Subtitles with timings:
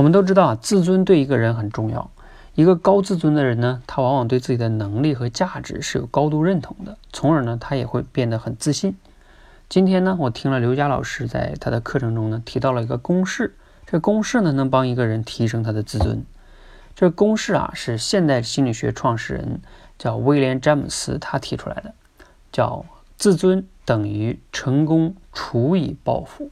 [0.00, 2.10] 我们都知道啊，自尊对一个人很重要。
[2.54, 8.96] 一个高自尊的人呢，他往往对自己的能力和价值是有高度认同的，从而呢，他也会变得很自信。
[9.68, 16.24] 今天呢，我听了刘佳老师在他的课程中呢，提到了一个公式，这公式呢，能帮一个人提升他的自尊。
[16.94, 19.60] 这公式啊，是现代心理学创始人
[19.98, 21.92] 叫威廉詹姆斯他提出来的，
[22.50, 22.86] 叫
[23.18, 26.50] 自尊等于成功除以抱负。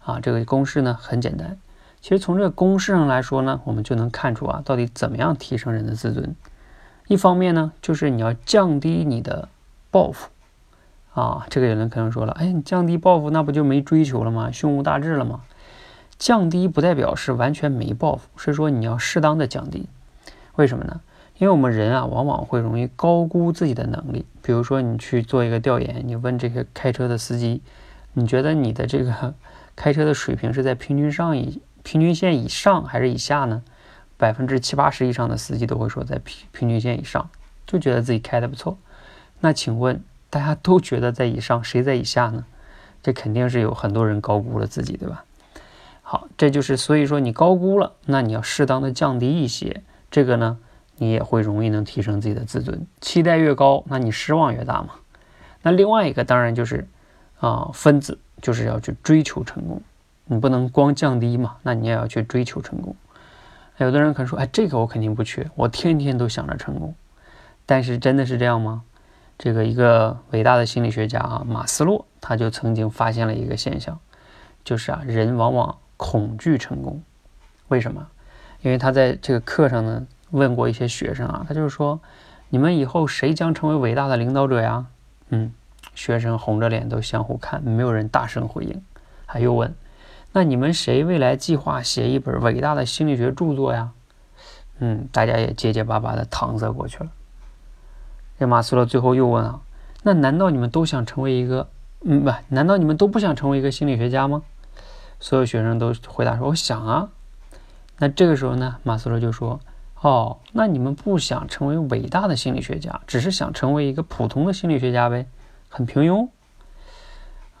[0.00, 1.56] 啊，这个公式呢很简单。
[2.00, 6.34] 其实从这个公式上来说呢，我们就能看出啊，到底怎么样提升人的自尊。
[7.08, 9.48] 一方面呢，就是你要降低你的
[9.90, 10.30] 抱负
[11.12, 11.46] 啊。
[11.50, 14.50] 这个有人可能说了，哎，你降低抱负，那不就没追求了吗？
[14.50, 15.42] 胸无大志了吗？
[16.18, 19.88] 降低不代表是完全没抱负，是说你要适当的降低。
[20.56, 21.00] 为什么呢？
[21.38, 24.26] 因为我们人啊，往往会容易高估自己的能力。
[24.42, 27.62] 比如说，你去做一个调研，你问这个开车的司机，
[28.12, 29.34] 你觉得你的这个
[29.74, 31.62] 开车的水平是在平均上以？
[31.82, 33.62] 平均线以上还是以下呢？
[34.16, 37.30] 百分之七八十以上的司机都会说在平平均线以上，
[37.66, 38.76] 就觉得自己开的不错。
[39.40, 42.44] 那请问大家都觉得在以上，谁在以下呢？
[43.02, 45.24] 这肯定是有很多人高估了自己，对吧？
[46.02, 50.58] 好，这就是所以说你高估了，那你要适当的降低一些，这个呢，
[50.98, 52.86] 你也会容易能提升自己的自尊。
[53.00, 54.96] 期待越高，那你失望越大嘛。
[55.62, 56.86] 那另外一个当然就是
[57.38, 59.80] 啊，分子就是要去追求成功。
[60.32, 62.94] 你不能光降低嘛，那你也要去追求成功。
[63.78, 66.94] 有的人可能说，哎，这个我肯定不缺，我天天都想着成功。
[67.66, 68.84] 但是真的是这样吗？
[69.36, 73.98] 这个一个伟大的心理学家啊，马斯洛，他就曾经发现了一个现象，
[74.62, 77.02] 就是啊，人往往恐惧成功。
[77.66, 78.06] 为什么？
[78.62, 81.98] 因为他在这个课上呢，问过一些学生啊，他就是说，
[82.50, 84.86] 你们以后谁将成为伟大的领导者呀？
[85.30, 85.52] 嗯，
[85.96, 88.80] 学生红着脸都相互看，没有人大声回应。
[89.26, 89.74] 他又问。
[90.32, 93.90] 那你们谁未来计划写一本伟大的心理学著作呀？
[94.78, 97.10] 嗯，大家也结结巴巴的搪塞过去了。
[98.38, 99.60] 这马斯洛最后又问啊，
[100.02, 101.68] 那难道你们都想成为一个？
[102.02, 104.42] 嗯，不，难道你们都不想成为一个心理学家吗？
[105.18, 107.10] 所有学生都回答说：“我想啊。”
[107.98, 109.60] 那这个时候呢，马斯洛就说
[110.00, 115.26] ：“哦，那你们不想成为伟大的心理学家，只是想成为一个普通的心理学家呗？
[115.68, 116.28] 很平庸。”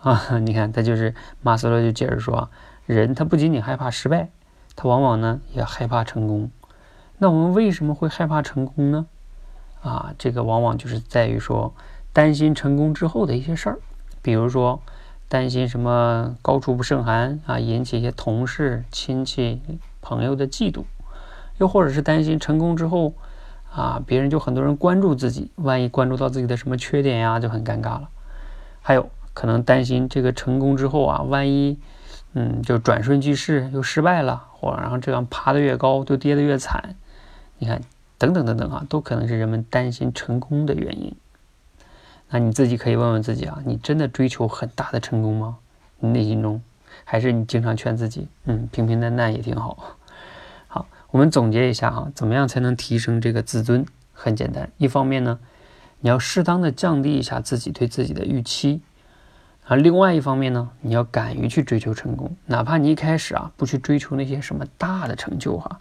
[0.00, 2.48] 啊，你看，他就是马斯洛就解释说，
[2.92, 4.30] 人他不仅仅害怕失败，
[4.74, 6.50] 他往往呢也害怕成功。
[7.18, 9.06] 那我们为什么会害怕成功呢？
[9.80, 11.72] 啊，这个往往就是在于说
[12.12, 13.78] 担心成功之后的一些事儿，
[14.22, 14.82] 比如说
[15.28, 19.62] 担心什么高处不胜寒啊，引起一些同事、亲戚、
[20.00, 20.82] 朋友的嫉妒，
[21.58, 23.14] 又或者是担心成功之后
[23.72, 28.08] 啊，别人就很多人关注自己，万一关注到自己的什么缺点呀，就很尴尬了。
[28.82, 29.08] 还有。
[29.32, 31.78] 可能担心这个成功之后啊，万一，
[32.34, 36.94] 嗯，就转瞬即逝又失败了，或然后这样爬得越高就跌得越惨，
[37.58, 37.80] 你看，
[38.18, 41.14] 等等等等啊，都可能是人们担心成功的原因。
[42.30, 45.58] 那你自己可以问问自己啊，你真的追求很大的成功吗？
[45.98, 46.62] 你内心中，
[47.04, 49.96] 还是你经常劝自己，嗯，平平淡淡也挺好。
[50.68, 53.84] 好，我们总结一下哈，怎么样才能提升这个自尊？
[54.12, 55.38] 很简单，一方面呢，
[56.00, 58.82] 你要适当的降低一下自己对自己的预期。
[59.66, 65.80] 而另外一方面呢，你要敢于去追求成功，哪怕你一开始啊不去追求那些什么大的成就哈，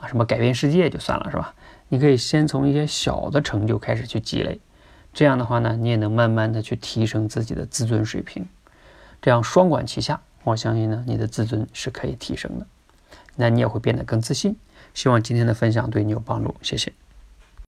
[0.00, 1.54] 啊什么改变世界就算了是吧？
[1.88, 4.60] 你可以先从一些小的成就开始去积累，
[5.12, 8.46] 这样的话呢，你也能慢慢的去提升自己的自尊水平，
[9.22, 12.66] 这样双管齐下，我相信呢，你的自尊是可以提升的，
[13.36, 14.56] 那你也会变得更自信。
[14.92, 16.92] 希望今天的分享对你有帮助，谢谢。